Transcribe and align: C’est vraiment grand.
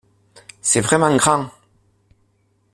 C’est 0.63 0.81
vraiment 0.81 1.15
grand. 1.15 1.51